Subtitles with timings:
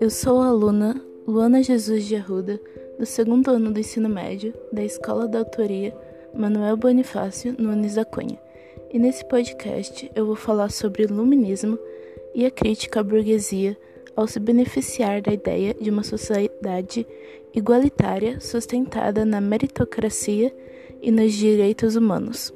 [0.00, 0.94] Eu sou a aluna
[1.26, 2.60] Luana Jesus de Arruda,
[3.00, 5.92] do segundo ano do ensino médio da Escola da Autoria
[6.32, 8.38] Manuel Bonifácio Nunes da Cunha.
[8.92, 11.76] E nesse podcast eu vou falar sobre iluminismo
[12.32, 13.76] e a crítica à burguesia
[14.14, 17.04] ao se beneficiar da ideia de uma sociedade
[17.52, 20.54] igualitária sustentada na meritocracia
[21.02, 22.52] e nos direitos humanos.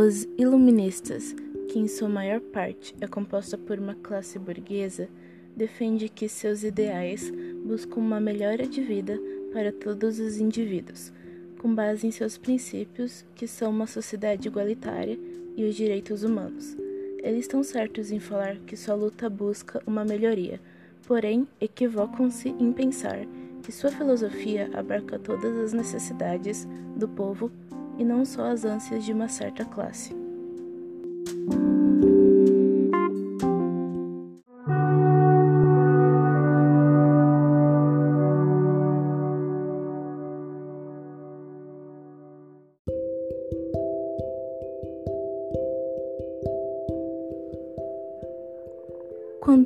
[0.00, 1.34] Os iluministas,
[1.68, 5.08] que em sua maior parte é composta por uma classe burguesa,
[5.56, 7.32] defende que seus ideais
[7.64, 9.20] buscam uma melhora de vida
[9.52, 11.12] para todos os indivíduos,
[11.60, 15.18] com base em seus princípios, que são uma sociedade igualitária
[15.56, 16.76] e os direitos humanos.
[17.20, 20.60] Eles estão certos em falar que sua luta busca uma melhoria,
[21.08, 23.26] porém equivocam-se em pensar
[23.64, 27.50] que sua filosofia abarca todas as necessidades do povo
[27.98, 30.16] e não só as ânsias de uma certa classe.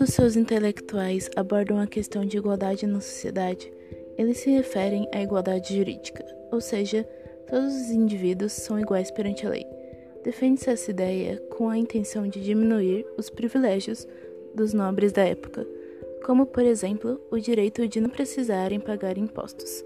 [0.00, 3.72] Quando seus intelectuais abordam a questão de igualdade na sociedade,
[4.16, 7.06] eles se referem à igualdade jurídica, ou seja,
[7.48, 9.66] Todos os indivíduos são iguais perante a lei.
[10.22, 14.06] Defende-se essa ideia com a intenção de diminuir os privilégios
[14.54, 15.66] dos nobres da época,
[16.24, 19.84] como, por exemplo, o direito de não precisarem pagar impostos.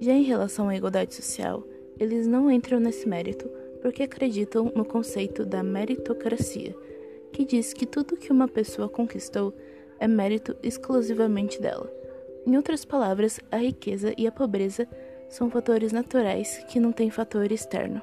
[0.00, 1.62] Já em relação à igualdade social,
[1.98, 3.48] eles não entram nesse mérito
[3.80, 6.74] porque acreditam no conceito da meritocracia,
[7.32, 9.52] que diz que tudo que uma pessoa conquistou
[9.98, 11.92] é mérito exclusivamente dela.
[12.46, 14.88] Em outras palavras, a riqueza e a pobreza
[15.34, 18.00] são fatores naturais que não têm fator externo.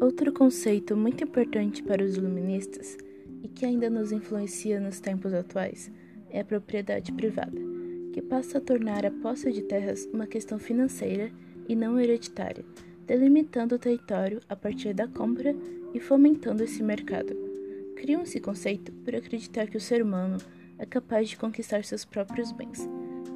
[0.00, 2.98] Outro conceito muito importante para os iluministas
[3.44, 5.88] e que ainda nos influencia nos tempos atuais
[6.28, 7.73] é a propriedade privada
[8.14, 11.32] que passa a tornar a posse de terras uma questão financeira
[11.68, 12.64] e não hereditária,
[13.04, 15.52] delimitando o território a partir da compra
[15.92, 17.34] e fomentando esse mercado.
[17.96, 20.38] Cria-se conceito por acreditar que o ser humano
[20.78, 22.88] é capaz de conquistar seus próprios bens,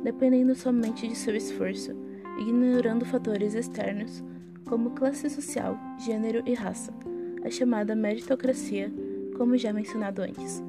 [0.04, 1.90] dependendo somente de seu esforço,
[2.38, 4.22] ignorando fatores externos
[4.64, 6.94] como classe social, gênero e raça,
[7.44, 8.92] a chamada meritocracia,
[9.36, 10.62] como já mencionado antes.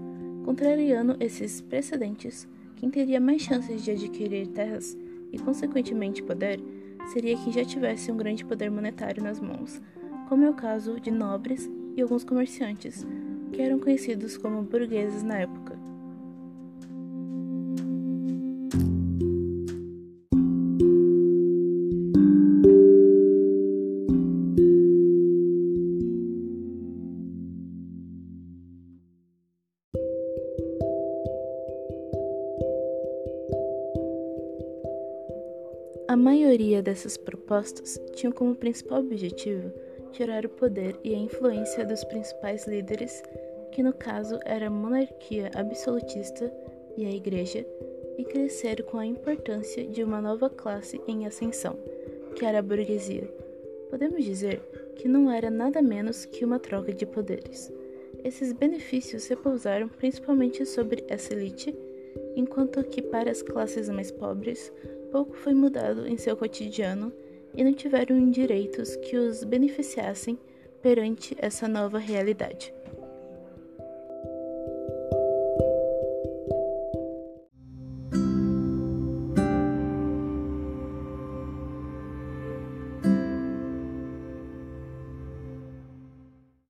[0.44, 2.47] Contrariando esses precedentes,
[2.79, 4.97] quem teria mais chances de adquirir terras
[5.34, 6.62] e, consequentemente, poder
[7.12, 9.81] seria quem já tivesse um grande poder monetário nas mãos,
[10.29, 13.06] como é o caso de nobres e alguns comerciantes,
[13.51, 15.89] que eram conhecidos como burgueses na época.
[36.09, 39.72] A maioria dessas propostas tinham como principal objetivo
[40.12, 43.22] tirar o poder e a influência dos principais líderes,
[43.72, 46.52] que no caso era a monarquia absolutista
[46.97, 47.64] e a igreja,
[48.18, 51.78] e crescer com a importância de uma nova classe em ascensão,
[52.36, 53.31] que era a burguesia.
[53.91, 54.62] Podemos dizer
[54.96, 57.72] que não era nada menos que uma troca de poderes.
[58.23, 61.78] Esses benefícios repousaram principalmente sobre essa elite,
[62.35, 64.73] enquanto que para as classes mais pobres
[65.11, 67.11] pouco foi mudado em seu cotidiano
[67.56, 70.38] e não tiveram direitos que os beneficiassem
[70.82, 72.73] perante essa nova realidade.